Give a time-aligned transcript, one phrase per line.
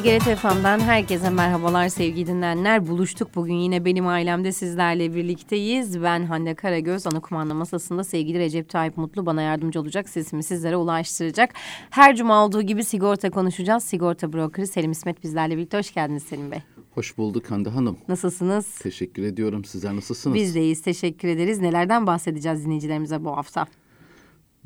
[0.00, 2.88] Sigaret FM'den herkese merhabalar sevgili dinleyenler.
[2.88, 6.02] Buluştuk bugün yine benim ailemde sizlerle birlikteyiz.
[6.02, 10.08] Ben Hande Karagöz, ana kumanda masasında sevgili Recep Tayyip Mutlu bana yardımcı olacak.
[10.08, 11.54] Sesimi sizlere ulaştıracak.
[11.90, 13.84] Her cuma olduğu gibi sigorta konuşacağız.
[13.84, 15.78] Sigorta brokeri Selim İsmet bizlerle birlikte.
[15.78, 16.58] Hoş geldiniz Selim Bey.
[16.90, 17.98] Hoş bulduk Hande Hanım.
[18.08, 18.78] Nasılsınız?
[18.78, 19.64] Teşekkür ediyorum.
[19.64, 20.34] Sizler nasılsınız?
[20.34, 20.82] Biz deyiz.
[20.82, 21.58] Teşekkür ederiz.
[21.58, 23.66] Nelerden bahsedeceğiz dinleyicilerimize bu hafta?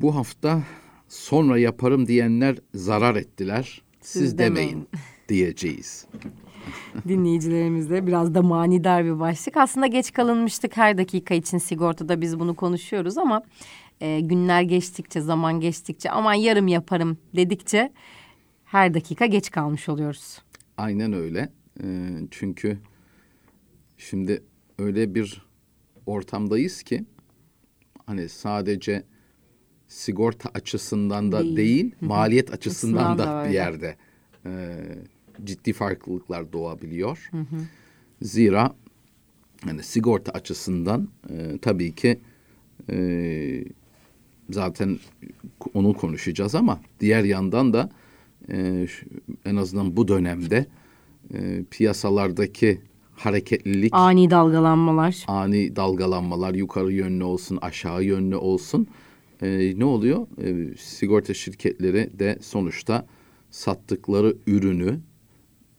[0.01, 0.63] Bu hafta
[1.09, 3.81] sonra yaparım diyenler zarar ettiler.
[4.01, 4.87] Siz, Siz demeyin, demeyin.
[5.29, 6.05] Diyeceğiz.
[7.07, 9.57] dinleyicilerimizle biraz da manidar bir başlık.
[9.57, 13.41] Aslında geç kalınmıştık her dakika için sigortada biz bunu konuşuyoruz ama
[14.01, 17.91] e, günler geçtikçe zaman geçtikçe aman yarım yaparım dedikçe
[18.65, 20.41] her dakika geç kalmış oluyoruz.
[20.77, 21.49] Aynen öyle.
[21.83, 22.77] Ee, çünkü
[23.97, 24.43] şimdi
[24.77, 25.45] öyle bir
[26.05, 27.05] ortamdayız ki
[28.05, 29.03] hani sadece
[29.87, 31.55] sigorta açısından da Değil.
[31.57, 33.95] değil, maliyet açısından Açısından da, da bir yerde
[34.45, 34.77] e,
[35.43, 37.31] ciddi farklılıklar doğabiliyor.
[38.21, 38.75] Zira
[39.65, 42.19] hani sigorta açısından e, tabii ki
[42.89, 43.63] e,
[44.49, 44.99] zaten
[45.73, 47.89] onu konuşacağız ama diğer yandan da
[48.51, 48.87] e,
[49.45, 50.65] en azından bu dönemde
[51.33, 52.81] e, piyasalardaki
[53.15, 55.23] hareketlilik Ani dalgalanmalar.
[55.27, 58.87] ani dalgalanmalar yukarı yönlü olsun aşağı yönlü olsun
[59.41, 60.27] e, ne oluyor?
[60.43, 63.05] E, sigorta şirketleri de sonuçta
[63.51, 64.99] sattıkları ürünü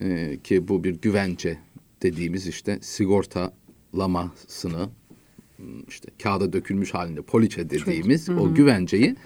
[0.01, 1.59] e, ki bu bir güvence
[2.03, 4.89] dediğimiz işte sigortalamasını
[5.59, 9.17] m, işte kağıda dökülmüş halinde poliçe dediğimiz o güvenceyi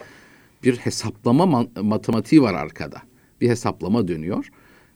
[0.62, 3.02] bir hesaplama matematiği var arkada.
[3.40, 4.48] Bir hesaplama dönüyor.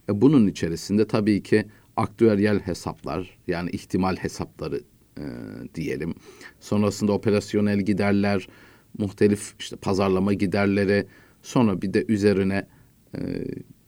[0.09, 1.67] E, bunun içerisinde tabii ki
[1.97, 4.81] aktüeryel hesaplar yani ihtimal hesapları
[5.19, 5.25] e,
[5.75, 6.15] diyelim.
[6.61, 8.49] Sonrasında operasyonel giderler,
[8.99, 11.07] muhtelif işte pazarlama giderleri,
[11.43, 12.67] sonra bir de üzerine
[13.15, 13.45] e,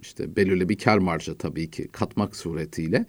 [0.07, 3.07] işte belirli bir kar marjı tabii ki katmak suretiyle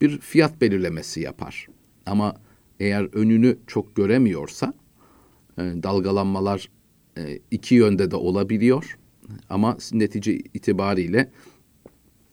[0.00, 1.68] bir fiyat belirlemesi yapar.
[2.06, 2.34] Ama
[2.80, 4.74] eğer önünü çok göremiyorsa
[5.58, 6.70] e, dalgalanmalar
[7.18, 8.98] e, iki yönde de olabiliyor.
[9.50, 11.30] Ama netice itibariyle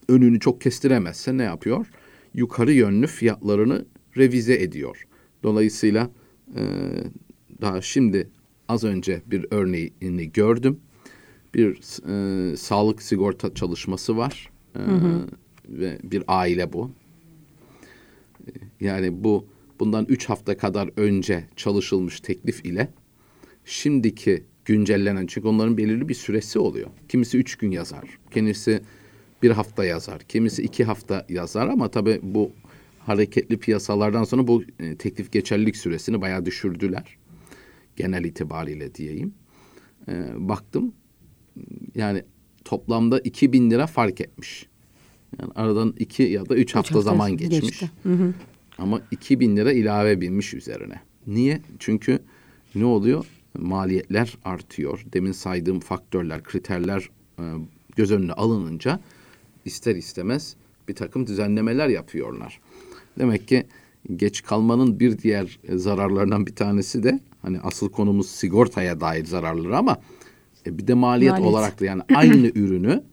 [0.07, 1.87] önünü çok kestiremezse ne yapıyor?
[2.33, 3.85] Yukarı yönlü fiyatlarını
[4.17, 5.07] revize ediyor.
[5.43, 6.09] Dolayısıyla
[6.55, 6.63] e,
[7.61, 8.29] daha şimdi
[8.67, 10.79] az önce bir örneğini gördüm.
[11.53, 14.79] Bir e, sağlık sigorta çalışması var E,
[15.69, 16.91] ve bir aile bu.
[18.47, 18.51] E,
[18.81, 19.45] Yani bu
[19.79, 22.87] bundan üç hafta kadar önce çalışılmış teklif ile
[23.65, 26.89] şimdiki güncellenen çünkü onların belirli bir süresi oluyor.
[27.09, 28.81] Kimisi üç gün yazar, kimisi
[29.43, 32.51] bir hafta yazar, kimisi iki hafta yazar ama tabii bu
[32.99, 37.17] hareketli piyasalardan sonra bu e, teklif geçerlilik süresini bayağı düşürdüler.
[37.95, 39.33] Genel itibariyle diyeyim.
[40.07, 40.93] E, baktım
[41.95, 42.23] yani
[42.65, 44.67] toplamda 2000 lira fark etmiş.
[45.41, 47.61] Yani aradan iki ya da üç hafta hafta zaman geçmiş.
[47.61, 47.89] geçti.
[48.77, 51.01] Ama 2000 lira ilave binmiş üzerine.
[51.27, 51.61] Niye?
[51.79, 52.19] Çünkü
[52.75, 53.25] ne oluyor?
[53.57, 55.05] Maliyetler artıyor.
[55.13, 57.09] Demin saydığım faktörler, kriterler
[57.39, 57.43] e,
[57.95, 58.99] göz önüne alınınca
[59.65, 60.55] ister istemez
[60.87, 62.59] bir takım düzenlemeler yapıyorlar.
[63.19, 63.65] Demek ki
[64.15, 70.01] geç kalmanın bir diğer zararlarından bir tanesi de hani asıl konumuz sigortaya dair zararları ama
[70.65, 71.49] e, bir de maliyet, Maliyet.
[71.51, 73.03] olarak da yani aynı ürünü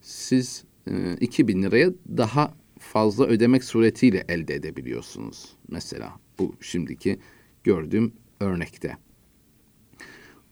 [0.00, 5.52] siz e, 2000 liraya daha fazla ödemek suretiyle elde edebiliyorsunuz.
[5.68, 7.18] Mesela bu şimdiki
[7.64, 8.96] gördüğüm örnekte.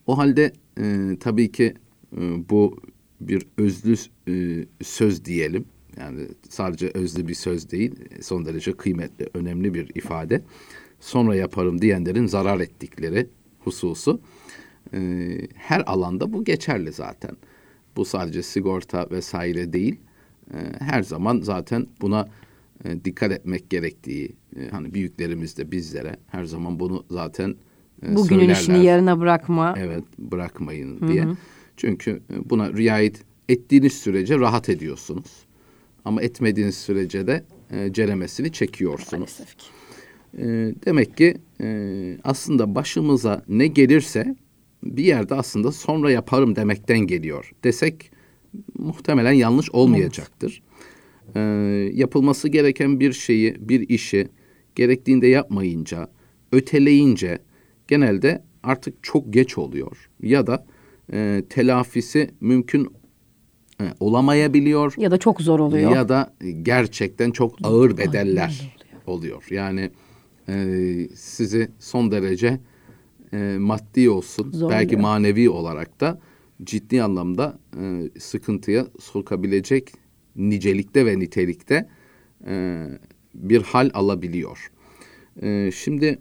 [0.06, 1.74] O halde e, tabii ki
[2.16, 2.80] e, bu
[3.20, 3.94] bir özlü
[4.28, 5.64] e, söz diyelim.
[5.96, 10.42] Yani sadece özlü bir söz değil, son derece kıymetli, önemli bir ifade.
[11.00, 13.26] Sonra yaparım diyenlerin zarar ettikleri
[13.58, 14.20] hususu.
[14.94, 17.36] E, her alanda bu geçerli zaten.
[17.96, 20.00] Bu sadece sigorta vesaire değil.
[20.54, 22.28] E, her zaman zaten buna
[22.84, 27.56] e, dikkat etmek gerektiği, e, hani büyüklerimiz de bizlere her zaman bunu zaten
[28.02, 28.84] e, Bugünün işini söylerler.
[28.84, 29.74] yarına bırakma.
[29.78, 31.26] Evet bırakmayın diye.
[31.76, 35.46] Çünkü e, buna riayet ettiğiniz sürece rahat ediyorsunuz.
[36.04, 39.12] Ama etmediğiniz sürece de e, ceremesini çekiyorsunuz.
[39.12, 39.66] Maalesef ki.
[40.38, 40.44] E,
[40.86, 44.36] demek ki e, aslında başımıza ne gelirse
[44.82, 48.10] bir yerde aslında sonra yaparım demekten geliyor desek
[48.78, 50.62] muhtemelen yanlış olmayacaktır.
[51.34, 51.40] E,
[51.94, 54.28] yapılması gereken bir şeyi, bir işi
[54.74, 56.08] gerektiğinde yapmayınca,
[56.52, 57.38] öteleyince
[57.88, 60.10] genelde artık çok geç oluyor.
[60.22, 60.66] Ya da
[61.12, 62.88] e, telafisi mümkün
[63.80, 65.92] e, olamayabiliyor Ya da çok zor oluyor.
[65.92, 68.76] ya da gerçekten çok ağır bedeller
[69.06, 69.46] oluyor.
[69.50, 69.90] Yani
[70.48, 70.54] e,
[71.14, 72.60] sizi son derece
[73.32, 74.70] e, maddi olsun Zorluyor.
[74.70, 76.20] belki manevi olarak da
[76.64, 79.92] ciddi anlamda e, sıkıntıya sokabilecek
[80.36, 81.88] nicelikte ve nitelikte
[82.46, 82.86] e,
[83.34, 84.72] bir hal alabiliyor.
[85.42, 86.18] E, şimdi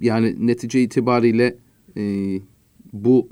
[0.00, 1.56] yani netice itibariyle
[1.96, 2.34] e,
[2.92, 3.28] bu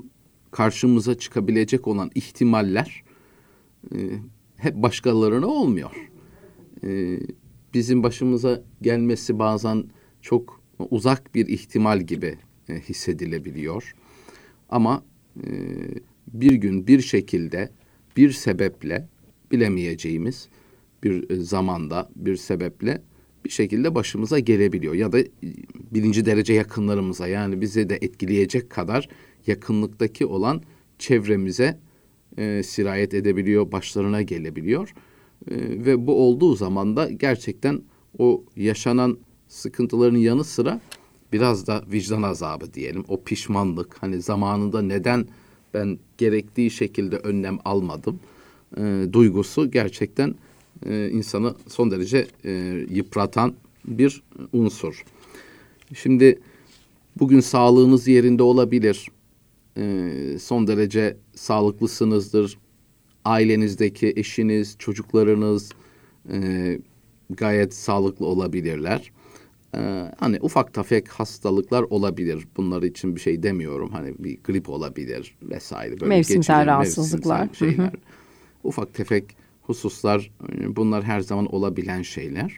[0.51, 3.03] karşımıza çıkabilecek olan ihtimaller
[3.91, 3.97] e,
[4.55, 6.09] hep başkalarına olmuyor.
[6.83, 7.19] E,
[7.73, 9.83] bizim başımıza gelmesi bazen
[10.21, 12.37] çok uzak bir ihtimal gibi
[12.69, 13.95] e, hissedilebiliyor.
[14.69, 15.03] Ama
[15.37, 15.49] e,
[16.27, 17.69] bir gün bir şekilde
[18.17, 19.07] bir sebeple
[19.51, 20.49] bilemeyeceğimiz
[21.03, 23.01] bir e, zamanda bir sebeple
[23.45, 25.27] bir şekilde başımıza gelebiliyor ya da e,
[25.91, 29.09] birinci derece yakınlarımıza yani bize de etkileyecek kadar
[29.47, 30.61] yakınlıktaki olan
[30.99, 31.79] çevremize
[32.37, 34.93] e, sirayet edebiliyor, başlarına gelebiliyor.
[35.51, 35.55] E,
[35.85, 37.81] ve bu olduğu zaman da gerçekten
[38.17, 39.17] o yaşanan
[39.53, 40.81] sıkıntıların yanı sıra
[41.33, 43.05] biraz da vicdan azabı diyelim.
[43.07, 45.27] O pişmanlık hani zamanında neden
[45.73, 48.19] ben gerektiği şekilde önlem almadım
[48.77, 50.35] e, duygusu gerçekten
[50.85, 52.51] e, insanı son derece e,
[52.89, 53.53] yıpratan
[53.85, 54.23] bir
[54.53, 55.05] unsur.
[55.93, 56.39] Şimdi
[57.19, 59.11] bugün sağlığınız yerinde olabilir.
[59.77, 62.57] E, son derece sağlıklısınızdır.
[63.25, 65.69] Ailenizdeki eşiniz, çocuklarınız
[66.31, 66.79] e,
[67.29, 69.11] gayet sağlıklı olabilirler.
[69.75, 72.47] Ee, hani ufak tefek hastalıklar olabilir.
[72.57, 73.89] Bunlar için bir şey demiyorum.
[73.89, 75.91] Hani bir grip olabilir vesaire.
[75.91, 77.39] Böyle Mevsimsel rahatsızlıklar.
[77.39, 77.93] mevsimsel şeyler.
[78.63, 79.23] Ufak tefek
[79.61, 82.57] hususlar e, bunlar her zaman olabilen şeyler.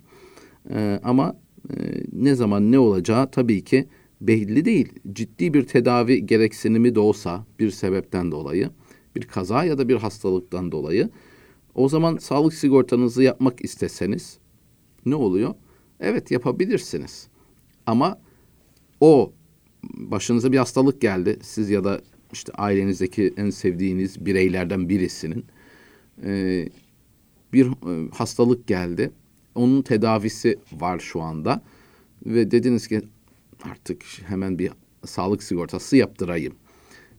[0.69, 1.35] Ee, ama
[1.69, 1.73] e,
[2.13, 3.87] ne zaman ne olacağı tabii ki
[4.21, 4.93] belli değil.
[5.13, 8.69] Ciddi bir tedavi gereksinimi de olsa bir sebepten dolayı,
[9.15, 11.09] bir kaza ya da bir hastalıktan dolayı
[11.75, 14.37] o zaman sağlık sigortanızı yapmak isteseniz
[15.05, 15.53] ne oluyor?
[15.99, 17.27] Evet yapabilirsiniz.
[17.85, 18.19] Ama
[18.99, 19.33] o
[19.83, 21.39] başınıza bir hastalık geldi.
[21.41, 22.01] Siz ya da
[22.33, 25.45] işte ailenizdeki en sevdiğiniz bireylerden birisinin
[26.23, 26.69] e,
[27.53, 29.11] bir e, hastalık geldi.
[29.55, 31.63] Onun tedavisi var şu anda
[32.25, 33.01] ve dediniz ki
[33.63, 34.71] artık hemen bir
[35.05, 36.55] sağlık sigortası yaptırayım.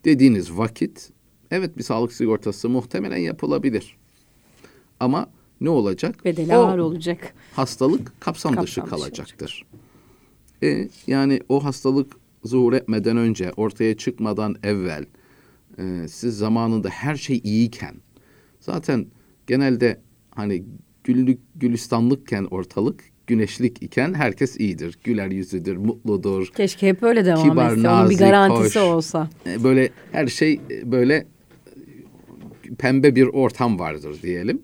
[0.05, 1.11] Dediğiniz vakit
[1.51, 3.97] evet bir sağlık sigortası muhtemelen yapılabilir.
[5.01, 5.31] Ama
[5.61, 6.25] ne olacak?
[6.25, 7.35] Bedeli O ağır olacak.
[7.55, 9.65] hastalık kapsam, Kapsam dışı kalacaktır.
[10.63, 12.13] E, yani o hastalık
[12.45, 15.05] zuhur etmeden önce, ortaya çıkmadan evvel,
[15.79, 17.95] e, siz zamanında her şey iyiyken,
[18.61, 19.07] zaten
[19.47, 20.01] genelde
[20.31, 20.65] hani
[21.05, 24.99] güllük gülistanlıkken ortalık, güneşlik iken herkes iyidir.
[25.05, 26.47] Güler yüzüdür, mutludur.
[26.57, 27.89] Keşke hep öyle devam Kibar, etse.
[27.91, 28.89] Onun bir garantisi hoş.
[28.89, 29.31] olsa.
[29.47, 31.27] E, böyle her şey e, böyle
[32.79, 34.63] pembe bir ortam vardır diyelim.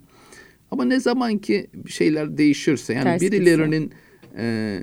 [0.73, 3.37] Ama ne zaman ki şeyler değişirse yani Ters gitse.
[3.37, 3.93] birilerinin
[4.37, 4.79] e,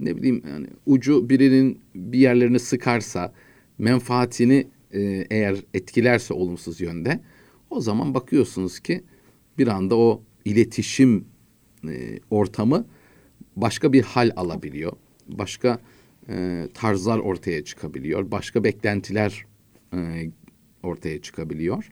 [0.00, 3.32] ne bileyim yani ucu birinin bir yerlerini sıkarsa
[3.78, 7.20] menfaatini e, eğer etkilerse olumsuz yönde
[7.70, 9.04] o zaman bakıyorsunuz ki
[9.58, 11.24] bir anda o iletişim
[11.88, 12.86] e, ortamı
[13.56, 14.92] başka bir hal alabiliyor.
[15.28, 15.78] Başka
[16.28, 18.30] e, tarzlar ortaya çıkabiliyor.
[18.30, 19.46] Başka beklentiler
[19.94, 20.30] e,
[20.82, 21.90] ortaya çıkabiliyor.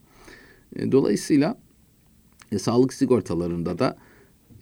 [0.76, 1.61] E, dolayısıyla
[2.52, 3.98] e, sağlık sigortalarında da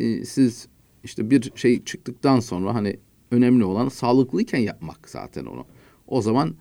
[0.01, 0.69] e, siz
[1.05, 2.97] işte bir şey çıktıktan sonra hani
[3.31, 5.67] önemli olan sağlıklıyken yapmak zaten onu.
[6.07, 6.55] O zaman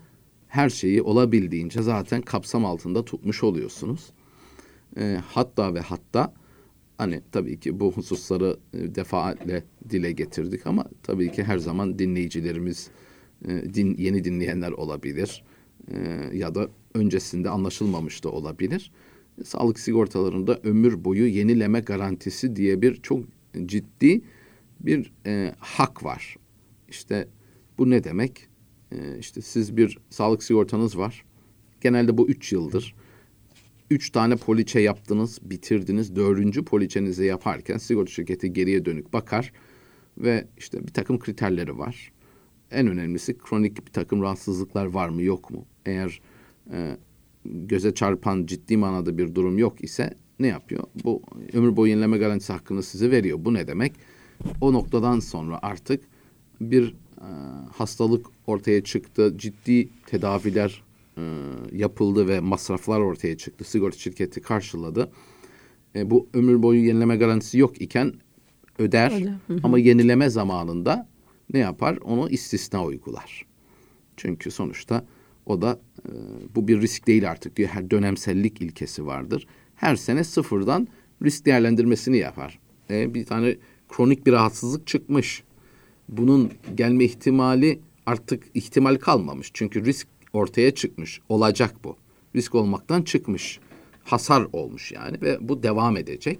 [0.48, 4.10] her şeyi olabildiğince zaten kapsam altında tutmuş oluyorsunuz.
[4.96, 6.34] E, hatta ve hatta
[6.98, 12.90] hani tabii ki bu hususları e, defaatle dile getirdik ama tabii ki her zaman dinleyicilerimiz
[13.48, 15.44] e, din, yeni dinleyenler olabilir
[15.88, 18.92] E, ya da öncesinde anlaşılmamış da olabilir.
[19.44, 23.24] Sağlık sigortalarında ömür boyu yenileme garantisi diye bir çok
[23.66, 24.22] ciddi
[24.80, 26.36] bir e, hak var.
[26.88, 27.28] İşte
[27.78, 28.48] bu ne demek?
[28.92, 31.24] E, işte siz bir sağlık sigortanız var.
[31.80, 32.94] Genelde bu üç yıldır.
[33.90, 36.16] Üç tane poliçe yaptınız, bitirdiniz.
[36.16, 39.52] Dördüncü poliçenizi yaparken sigorta şirketi geriye dönük bakar
[40.18, 42.12] ve işte bir takım kriterleri var.
[42.70, 45.66] En önemlisi kronik bir takım rahatsızlıklar var mı yok mu?
[45.86, 46.20] Eğer
[46.72, 46.96] e,
[47.44, 50.84] göze çarpan ciddi manada bir durum yok ise ne yapıyor?
[51.04, 53.38] Bu ömür boyu yenileme garantisi hakkını size veriyor.
[53.44, 53.92] Bu ne demek?
[54.60, 56.04] O noktadan sonra artık
[56.60, 57.28] bir e,
[57.72, 60.82] hastalık ortaya çıktı, ciddi tedaviler
[61.16, 61.22] e,
[61.72, 63.64] yapıldı ve masraflar ortaya çıktı.
[63.64, 65.10] Sigorta şirketi karşıladı.
[65.94, 68.12] E, bu ömür boyu yenileme garantisi yok iken
[68.78, 71.08] öder Öyle, ama yenileme zamanında
[71.52, 71.96] ne yapar?
[71.96, 73.46] Onu istisna uygular.
[74.16, 75.04] Çünkü sonuçta
[75.50, 76.12] o da e,
[76.54, 77.68] bu bir risk değil artık diyor.
[77.68, 79.46] Her dönemsellik ilkesi vardır.
[79.76, 80.88] Her sene sıfırdan
[81.24, 82.58] risk değerlendirmesini yapar.
[82.90, 83.56] E, bir tane
[83.88, 85.42] kronik bir rahatsızlık çıkmış.
[86.08, 89.50] Bunun gelme ihtimali artık ihtimal kalmamış.
[89.54, 91.20] Çünkü risk ortaya çıkmış.
[91.28, 91.96] Olacak bu.
[92.36, 93.60] Risk olmaktan çıkmış.
[94.04, 96.38] hasar olmuş yani ve bu devam edecek.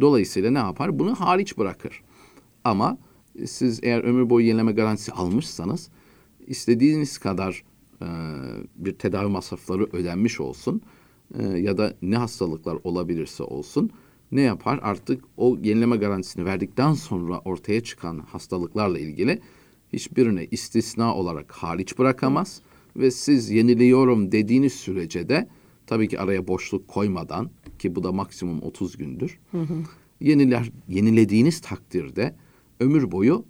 [0.00, 0.98] Dolayısıyla ne yapar?
[0.98, 2.02] Bunu hariç bırakır.
[2.64, 2.98] Ama
[3.46, 5.88] siz eğer ömür boyu yenileme garantisi almışsanız
[6.46, 7.62] istediğiniz kadar
[8.02, 8.06] e,
[8.76, 10.82] bir tedavi masrafları ödenmiş olsun
[11.38, 13.90] e, ya da ne hastalıklar olabilirse olsun
[14.32, 14.80] ne yapar?
[14.82, 19.40] Artık o yenileme garantisini verdikten sonra ortaya çıkan hastalıklarla ilgili
[19.92, 22.60] hiçbirini istisna olarak hariç bırakamaz
[22.96, 25.48] ve siz yeniliyorum dediğiniz sürece de
[25.86, 29.38] tabii ki araya boşluk koymadan ki bu da maksimum 30 gündür.
[30.20, 32.34] Yeniler yenilediğiniz takdirde
[32.80, 33.44] ömür boyu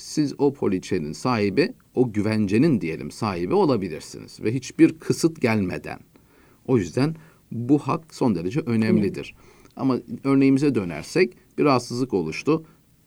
[0.00, 5.98] siz o poliçenin sahibi, o güvencenin diyelim sahibi olabilirsiniz ve hiçbir kısıt gelmeden.
[6.66, 7.16] O yüzden
[7.52, 9.34] bu hak son derece önemlidir.
[9.76, 12.64] Ama örneğimize dönersek bir rahatsızlık oluştu.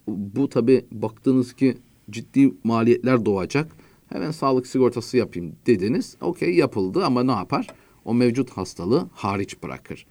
[0.08, 1.78] Bu tabii baktınız ki
[2.10, 3.76] ciddi maliyetler doğacak.
[4.10, 6.18] Hemen sağlık sigortası yapayım dediniz.
[6.22, 7.68] Okey yapıldı ama ne yapar?
[8.06, 10.06] O mevcut hastalığı hariç bırakır.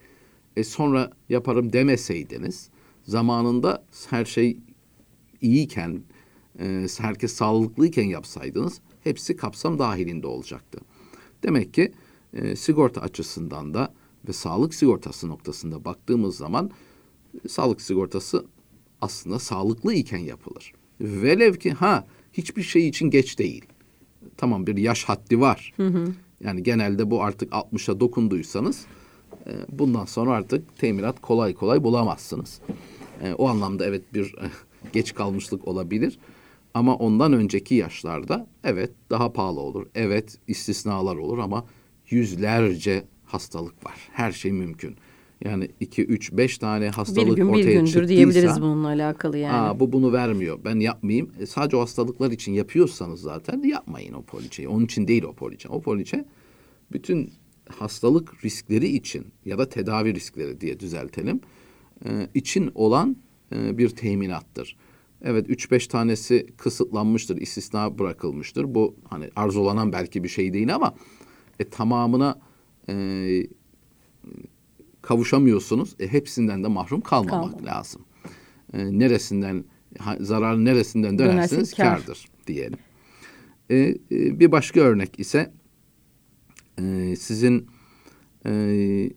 [0.57, 2.69] E sonra yaparım demeseydiniz
[3.03, 4.59] zamanında her şey
[5.41, 6.03] iyiyken
[6.61, 10.79] e, herkes sağlıklıyken yapsaydınız hepsi kapsam dahilinde olacaktı.
[11.43, 11.93] Demek ki
[12.33, 13.95] e, sigorta açısından da
[14.29, 16.71] ve sağlık sigortası noktasında baktığımız zaman
[17.45, 18.47] e, sağlık sigortası
[19.01, 20.73] aslında sağlıklı iken yapılır.
[21.01, 23.65] Velev ki ha hiçbir şey için geç değil.
[24.37, 25.73] Tamam bir yaş haddi var.
[25.77, 26.13] Hı hı.
[26.41, 28.87] Yani genelde bu artık 60'a dokunduysanız
[29.47, 32.61] e, bundan sonra artık teminat kolay kolay bulamazsınız.
[33.23, 34.51] E, o anlamda evet bir e,
[34.93, 36.19] geç kalmışlık olabilir.
[36.75, 39.87] Ama ondan önceki yaşlarda evet daha pahalı olur.
[39.95, 41.65] Evet istisnalar olur ama
[42.11, 43.95] yüzlerce hastalık var.
[44.13, 44.97] Her şey mümkün.
[45.45, 49.39] Yani iki, üç, beş tane hastalık bir gün, ortaya bir gündür çıktıysa, diyebiliriz bununla alakalı
[49.39, 49.57] yani.
[49.57, 50.59] Aa, bu bunu vermiyor.
[50.65, 51.31] Ben yapmayayım.
[51.41, 54.69] E, sadece o hastalıklar için yapıyorsanız zaten yapmayın o poliçeyi.
[54.69, 55.69] Onun için değil o poliçe.
[55.69, 56.25] O poliçe
[56.93, 57.33] bütün
[57.69, 61.41] hastalık riskleri için ya da tedavi riskleri diye düzeltelim
[62.05, 63.17] e, için olan
[63.55, 64.77] e, bir teminattır.
[65.23, 68.75] Evet 3-5 tanesi kısıtlanmıştır, istisna bırakılmıştır.
[68.75, 70.95] Bu hani arzulanan belki bir şey değil ama
[71.59, 72.41] e, tamamına
[72.89, 72.95] e,
[75.03, 75.97] kavuşamıyorsunuz.
[76.01, 77.65] E, hepsinden de mahrum kalmamak Kalmamak.
[77.65, 78.03] lazım.
[78.73, 79.65] E, neresinden
[80.21, 81.99] zarar neresinden Dönerseniz kâr.
[81.99, 82.79] kârdır diyelim.
[83.71, 85.53] E, e, bir başka örnek ise
[86.79, 87.67] e, sizin
[88.47, 88.51] e,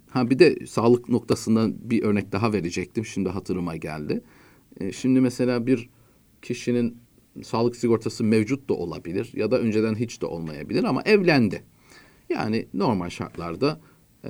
[0.09, 3.05] ha bir de sağlık noktasından bir örnek daha verecektim.
[3.05, 4.23] Şimdi hatırıma geldi.
[4.79, 5.89] E, şimdi mesela bir
[6.45, 6.97] kişinin
[7.43, 11.63] sağlık sigortası mevcut da olabilir ya da önceden hiç de olmayabilir ama evlendi.
[12.29, 13.79] Yani normal şartlarda
[14.25, 14.29] e,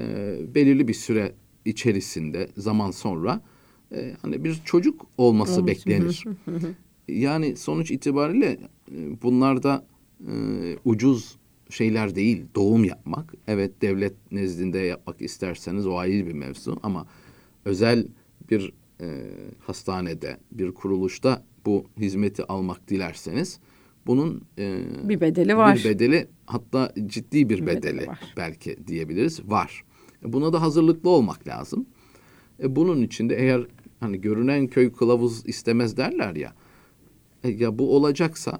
[0.56, 3.42] belirli bir süre içerisinde zaman sonra
[3.96, 5.68] e, hani bir çocuk olması Olması.
[5.68, 6.24] beklenir.
[7.08, 8.58] yani sonuç itibariyle
[8.92, 9.86] e, bunlar da
[10.28, 10.34] e,
[10.86, 11.38] ucuz
[11.70, 12.44] şeyler değil.
[12.56, 13.34] Doğum yapmak.
[13.48, 17.08] Evet devlet nezdinde yapmak isterseniz o ayrı bir mevzu ama
[17.66, 18.08] özel
[18.52, 19.08] bir e,
[19.60, 23.60] hastanede, bir kuruluşta bu hizmeti almak dilerseniz
[24.08, 25.76] bunun e, Bir bedeli var.
[25.76, 28.20] bir bedeli hatta ciddi bir Bir bedeli bedeli var.
[28.38, 29.84] belki diyebiliriz var.
[30.26, 31.86] E, Buna da hazırlıklı olmak lazım.
[32.64, 33.68] E, bunun için de eğer
[34.00, 36.54] hani görünen köy kılavuz istemez derler ya.
[37.44, 38.60] E, ya bu olacaksa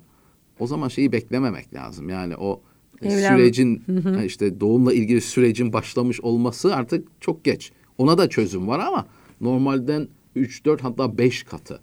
[0.60, 2.10] o zaman şeyi beklememek lazım.
[2.10, 2.62] Yani o
[3.02, 3.84] Evlen- sürecin
[4.26, 7.72] işte doğumla ilgili sürecin başlamış olması artık çok geç.
[7.98, 9.06] Ona da çözüm var ama
[9.42, 11.82] normalden 3 4 hatta 5 katı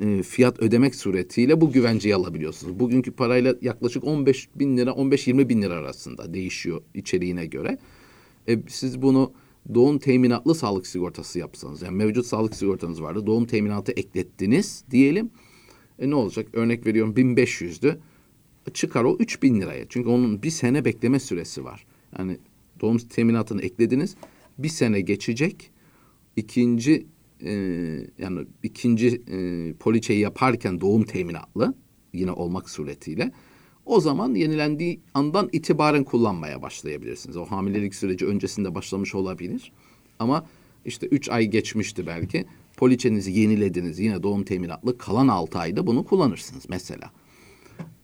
[0.00, 2.80] e, fiyat ödemek suretiyle bu güvenceyi alabiliyorsunuz.
[2.80, 7.78] Bugünkü parayla yaklaşık 15 bin lira 15-20 bin lira arasında değişiyor içeriğine göre.
[8.48, 9.32] E, siz bunu
[9.74, 15.30] doğum teminatlı sağlık sigortası yapsanız yani mevcut sağlık sigortanız vardı doğum teminatı eklettiniz diyelim.
[15.98, 17.98] E, ne olacak örnek veriyorum 1500'dü
[18.74, 19.88] çıkar o 3000 liraya.
[19.88, 21.86] Çünkü onun bir sene bekleme süresi var.
[22.18, 22.38] Yani
[22.80, 24.16] doğum teminatını eklediniz
[24.58, 25.70] bir sene geçecek
[26.36, 27.06] ikinci
[27.44, 27.52] e,
[28.18, 31.74] yani ikinci e, poliçeyi yaparken doğum teminatlı
[32.12, 33.32] yine olmak suretiyle
[33.88, 37.36] o zaman yenilendiği andan itibaren kullanmaya başlayabilirsiniz.
[37.36, 39.72] O hamilelik süreci öncesinde başlamış olabilir.
[40.18, 40.46] Ama
[40.84, 42.46] işte üç ay geçmişti belki.
[42.76, 47.10] Poliçenizi yenilediniz yine doğum teminatlı kalan altı ayda bunu kullanırsınız mesela.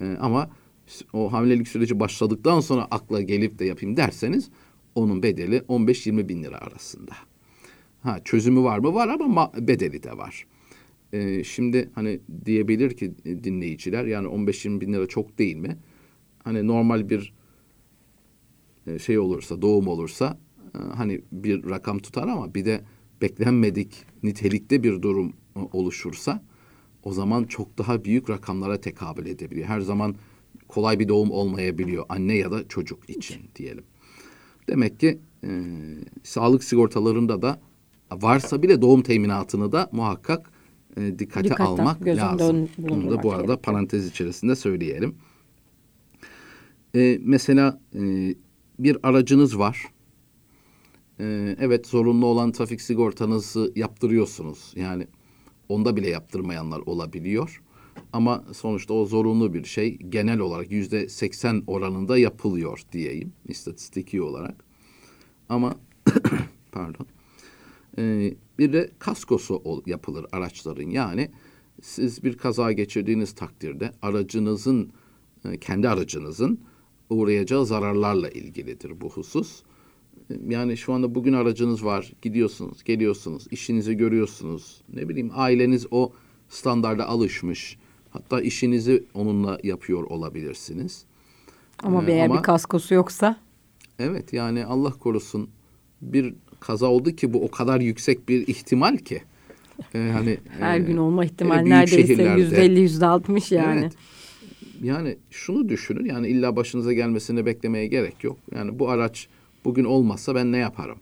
[0.00, 0.50] Ee, ama
[1.12, 4.50] o hamilelik süreci başladıktan sonra akla gelip de yapayım derseniz
[4.94, 7.12] onun bedeli 15-20 bin lira arasında.
[8.04, 8.94] Ha çözümü var mı?
[8.94, 10.46] Var ama ma- bedeli de var.
[11.12, 15.76] Ee, şimdi hani diyebilir ki dinleyiciler yani 15-20 bin lira çok değil mi?
[16.44, 17.34] Hani normal bir
[18.86, 20.38] e, şey olursa, doğum olursa
[20.74, 22.80] e, hani bir rakam tutar ama bir de
[23.22, 26.44] beklenmedik nitelikte bir durum e, oluşursa
[27.02, 29.66] o zaman çok daha büyük rakamlara tekabül edebiliyor.
[29.66, 30.14] Her zaman
[30.68, 33.84] kolay bir doğum olmayabiliyor anne ya da çocuk için diyelim.
[34.68, 35.62] Demek ki e,
[36.22, 37.60] sağlık sigortalarında da
[38.12, 40.50] varsa bile doğum teminatını da muhakkak
[40.96, 42.68] e, dikkate Dikkatle, almak lazım.
[42.78, 43.62] Bunu da bu arada gerekiyor.
[43.62, 45.14] parantez içerisinde söyleyelim.
[46.94, 48.34] E, mesela e,
[48.78, 49.84] bir aracınız var.
[51.20, 54.72] E, evet zorunlu olan trafik sigortanızı yaptırıyorsunuz.
[54.76, 55.06] Yani
[55.68, 57.62] onda bile yaptırmayanlar olabiliyor.
[58.12, 59.98] Ama sonuçta o zorunlu bir şey.
[59.98, 64.64] Genel olarak yüzde seksen oranında yapılıyor diyeyim istatistiki olarak.
[65.48, 65.74] Ama
[66.72, 67.06] pardon.
[67.98, 70.90] Ee, bir de kaskosu ol- yapılır araçların.
[70.90, 71.30] Yani
[71.82, 74.92] siz bir kaza geçirdiğiniz takdirde aracınızın
[75.44, 76.60] e, kendi aracınızın
[77.10, 79.62] uğrayacağı zararlarla ilgilidir bu husus.
[80.30, 84.82] E, Yani şu anda bugün aracınız var, gidiyorsunuz, geliyorsunuz, işinizi görüyorsunuz.
[84.94, 86.12] Ne bileyim aileniz o
[86.48, 87.78] standarda alışmış.
[88.10, 91.04] Hatta işinizi onunla yapıyor olabilirsiniz.
[91.82, 93.36] Ama Ee, eğer ama- bir kaskosu yoksa
[93.98, 95.50] Evet yani Allah korusun
[96.02, 96.34] bir
[96.66, 99.22] kaza oldu ki bu o kadar yüksek bir ihtimal ki.
[99.94, 103.80] Ee, hani her e, gün olma hele ihtimali neredeyse yüzde elli yüzde altmış yani.
[103.80, 103.92] Evet.
[104.82, 108.38] Yani şunu düşünün yani illa başınıza gelmesini beklemeye gerek yok.
[108.54, 109.28] Yani bu araç
[109.64, 110.98] bugün olmazsa ben ne yaparım?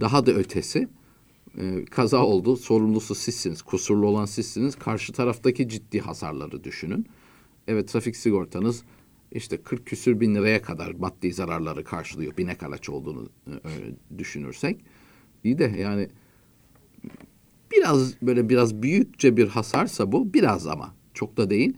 [0.00, 0.88] Daha da ötesi
[1.58, 7.06] e, kaza oldu sorumlusu sizsiniz kusurlu olan sizsiniz karşı taraftaki ciddi hasarları düşünün.
[7.68, 8.82] Evet trafik sigortanız
[9.32, 14.80] işte 40 küsür bin liraya kadar maddi zararları karşılıyor binek araç olduğunu e, e, düşünürsek.
[15.44, 16.08] İyi de yani
[17.72, 21.76] biraz böyle biraz büyükçe bir hasarsa bu biraz ama çok da değil.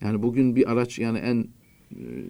[0.00, 1.46] Yani bugün bir araç yani en e,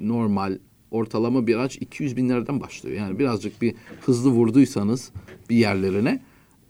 [0.01, 0.59] normal
[0.91, 2.97] ortalama bir araç 200 bin liradan başlıyor.
[2.97, 5.13] Yani birazcık bir hızlı vurduysanız
[5.51, 6.23] bir yerlerine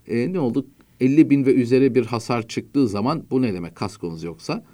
[0.08, 0.66] e, ne oldu?
[1.00, 3.76] 50 bin ve üzeri bir hasar çıktığı zaman bu ne demek?
[3.76, 4.64] Kaskonuz yoksa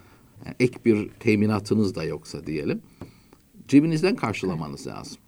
[0.47, 2.83] yani ek bir teminatınız da yoksa diyelim.
[3.69, 5.19] Cebinizden karşılamanız lazım.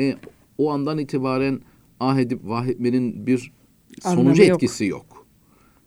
[0.00, 0.16] E,
[0.58, 1.60] o andan itibaren
[2.00, 3.52] ah edip vah etmenin bir
[4.04, 4.54] Anlamı sonucu yok.
[4.62, 5.26] etkisi yok.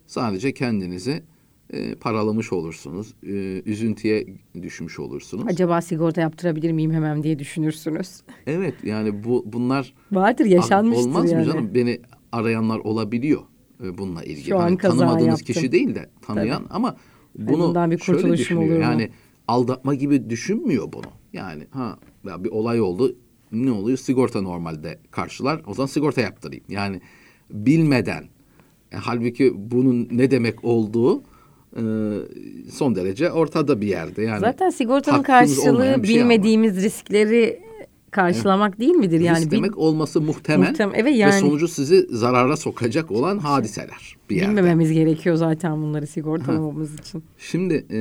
[0.06, 1.22] Sadece kendinizi
[1.70, 3.14] e, paralamış olursunuz.
[3.22, 4.26] E, üzüntüye
[4.62, 5.44] düşmüş olursunuz.
[5.48, 8.22] Acaba sigorta yaptırabilir miyim hemen diye düşünürsünüz.
[8.46, 11.46] Evet yani bu bunlar Vardır yaşanmıştır olmaz yani.
[11.46, 11.74] mı canım?
[11.74, 12.00] Beni
[12.32, 13.42] arayanlar olabiliyor
[13.84, 14.44] e, bununla ilgili.
[14.44, 15.46] Şu an Hani tanımadığınız yaptım.
[15.46, 16.96] kişi değil de tanıyan ama
[17.38, 18.80] bunu bir şöyle düşünüyor.
[18.80, 19.10] Yani
[19.48, 21.06] aldatma gibi düşünmüyor bunu.
[21.36, 23.16] Yani ha ya bir olay oldu.
[23.52, 23.98] Ne oluyor?
[23.98, 25.62] Sigorta normalde karşılar.
[25.66, 26.64] O zaman sigorta yaptırayım.
[26.68, 27.00] Yani
[27.50, 28.24] bilmeden
[28.92, 31.22] e, halbuki bunun ne demek olduğu
[31.76, 31.82] e,
[32.72, 34.22] son derece ortada bir yerde.
[34.22, 36.02] Yani Zaten sigortanın olmayan karşılığı şey ama.
[36.02, 37.60] bilmediğimiz riskleri
[38.10, 39.20] karşılamak değil midir?
[39.20, 44.16] Yani Risk demek olması muhtemel, Muhtem- evet ve yani- sonucu sizi zarara sokacak olan hadiseler
[44.30, 44.48] bir yerde.
[44.50, 47.22] bilmememiz gerekiyor zaten bunları sigortalamamız için.
[47.38, 48.00] Şimdi e,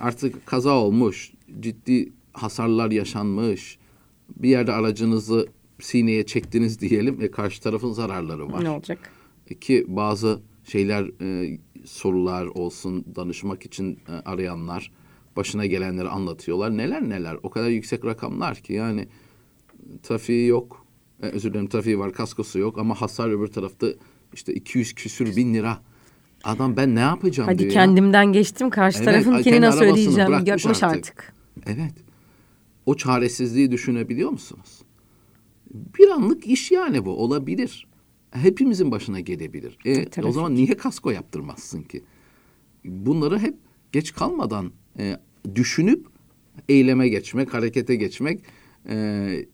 [0.00, 3.78] artık kaza olmuş, ciddi hasarlar yaşanmış,
[4.36, 5.48] bir yerde aracınızı
[5.80, 8.64] sineye çektiniz diyelim ve karşı tarafın zararları var.
[8.64, 9.10] Ne olacak?
[9.60, 14.92] Ki bazı şeyler e, sorular olsun danışmak için e, arayanlar
[15.36, 16.76] başına gelenleri anlatıyorlar.
[16.76, 19.08] Neler neler o kadar yüksek rakamlar ki yani
[20.02, 20.86] trafiği yok.
[21.22, 23.86] E, özür dilerim trafiği var kaskosu yok ama hasar öbür tarafta
[24.32, 25.78] işte 200 küsür bin lira.
[26.44, 27.74] Adam ben ne yapacağım Hadi diyor ya.
[27.74, 30.32] kendimden geçtim karşı Evet, tarafınkini nasıl ödeyeceğim?
[30.32, 30.84] Yapmış artık.
[30.84, 31.34] artık.
[31.66, 31.92] Evet.
[32.86, 34.82] O çaresizliği düşünebiliyor musunuz?
[35.98, 37.86] Bir anlık iş yani bu olabilir.
[38.30, 39.78] Hepimizin başına gelebilir.
[39.86, 42.02] E, o zaman niye kasko yaptırmazsın ki?
[42.84, 43.54] Bunları hep
[43.92, 45.16] geç kalmadan e,
[45.54, 46.06] düşünüp
[46.68, 48.40] eyleme geçmek, harekete geçmek
[48.88, 49.46] e,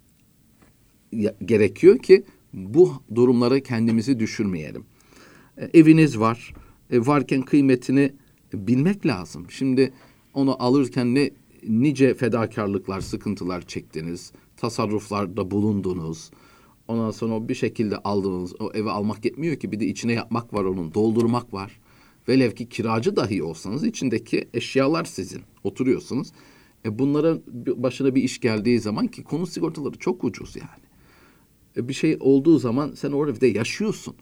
[1.45, 4.85] gerekiyor ki bu durumlara kendimizi düşürmeyelim.
[5.57, 6.55] E, eviniz var.
[6.91, 8.13] E, varken kıymetini
[8.53, 9.47] bilmek lazım.
[9.51, 9.93] Şimdi
[10.35, 11.31] onu alırken ne
[11.69, 14.33] nice fedakarlıklar, sıkıntılar çektiniz.
[14.57, 16.31] Tasarruflarda bulundunuz.
[16.89, 18.55] Ondan sonra bir şekilde aldınız.
[18.61, 20.95] O eve almak yetmiyor ki bir de içine yapmak var onun.
[20.95, 21.81] Doldurmak var.
[22.29, 25.41] Velev ki kiracı dahi olsanız içindeki eşyalar sizin.
[25.65, 26.29] Oturuyorsunuz.
[26.85, 30.85] E bunlara bir- başına bir iş geldiği zaman ki konu sigortaları çok ucuz yani.
[31.77, 34.15] E, bir şey olduğu zaman sen o evde yaşıyorsun.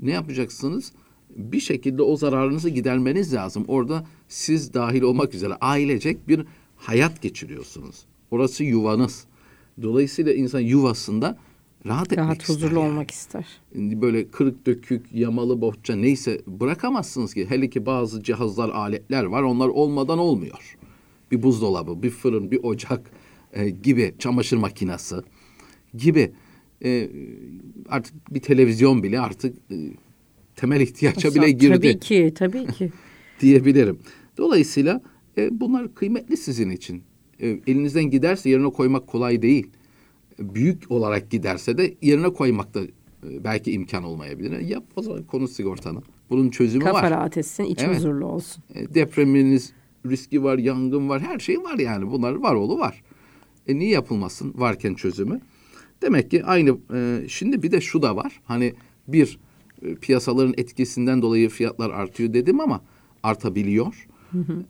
[0.00, 0.92] Ne yapacaksınız?
[1.36, 3.64] Bir şekilde o zararınızı gidermeniz lazım.
[3.68, 6.46] Orada siz dahil olmak üzere ailecek bir
[6.80, 8.04] hayat geçiriyorsunuz.
[8.30, 9.24] Orası yuvanız.
[9.82, 11.38] Dolayısıyla insan yuvasında
[11.86, 12.88] rahat etmek Rahat ister huzurlu yani.
[12.88, 13.46] olmak ister.
[13.74, 17.46] Böyle kırık dökük, yamalı bohça neyse bırakamazsınız ki.
[17.48, 19.42] Hele ki bazı cihazlar, aletler var.
[19.42, 20.76] Onlar olmadan olmuyor.
[21.30, 23.10] Bir buzdolabı, bir fırın, bir ocak
[23.52, 25.16] e, gibi, çamaşır makinesi
[25.94, 26.32] gibi.
[26.84, 27.10] E,
[27.88, 29.76] artık bir televizyon bile artık e,
[30.56, 32.92] temel ihtiyaca bile girdi Tabii ki, tabii ki.
[33.40, 33.98] diyebilirim.
[34.38, 35.02] Dolayısıyla
[35.38, 37.02] e, bunlar kıymetli sizin için.
[37.40, 39.66] E, elinizden giderse yerine koymak kolay değil.
[40.38, 44.58] büyük olarak giderse de yerine koymakta e, belki imkan olmayabilir.
[44.60, 46.02] Yap o zaman konut sigortanı.
[46.30, 47.10] Bunun çözümü Kafa var.
[47.10, 47.96] rahat etsin, iç Evet.
[47.96, 48.62] huzurlu olsun.
[48.74, 49.72] E, depreminiz
[50.06, 52.10] riski var, yangın var, her şey var yani.
[52.10, 53.02] Bunlar var oğlu var.
[53.68, 55.40] E niye yapılmasın varken çözümü?
[56.02, 58.40] Demek ki aynı e, şimdi bir de şu da var.
[58.44, 58.74] Hani
[59.08, 59.38] bir
[59.82, 62.80] e, piyasaların etkisinden dolayı fiyatlar artıyor dedim ama
[63.22, 64.06] artabiliyor.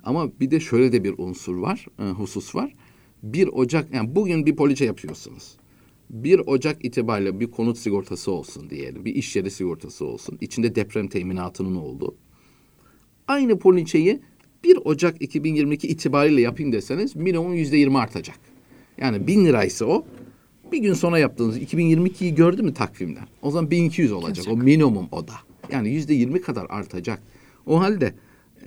[0.04, 2.74] Ama bir de şöyle de bir unsur var, e, husus var.
[3.22, 5.56] 1 Ocak yani bugün bir poliçe yapıyorsunuz.
[6.10, 9.04] 1 Ocak itibariyle bir konut sigortası olsun diyelim.
[9.04, 10.38] Bir iş yeri sigortası olsun.
[10.40, 12.14] İçinde deprem teminatının olduğu.
[13.28, 14.20] Aynı poliçeyi
[14.64, 18.38] 1 Ocak 2022 itibariyle yapayım deseniz minimum yüzde yirmi artacak.
[18.98, 20.04] Yani bin liraysa o
[20.72, 23.26] bir gün sonra yaptığınız 2022'yi gördü mü takvimden?
[23.42, 24.46] O zaman 1200 olacak.
[24.50, 25.34] O minimum o da.
[25.72, 27.22] Yani yüzde yirmi kadar artacak.
[27.66, 28.14] O halde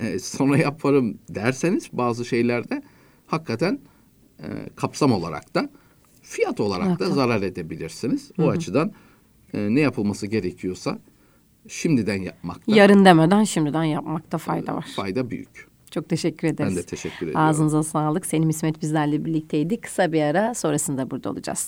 [0.00, 2.82] e, sonra yaparım derseniz bazı şeylerde
[3.26, 3.78] hakikaten
[4.38, 5.70] e, kapsam olarak da
[6.22, 7.14] fiyat olarak da Evet.
[7.14, 8.30] zarar edebilirsiniz.
[8.38, 8.92] O açıdan
[9.54, 10.98] e, ne yapılması gerekiyorsa
[11.68, 14.86] şimdiden yapmakta Yarın demeden şimdiden yapmakta fayda var.
[14.96, 15.68] fayda büyük.
[15.90, 16.70] Çok teşekkür ederiz.
[16.76, 17.40] Ben de teşekkür ediyorum.
[17.40, 18.26] Ağzınıza sağlık.
[18.26, 19.80] Selim İsmet bizlerle birlikteydi.
[19.80, 21.58] Kısa bir ara sonrasında burada olacağız.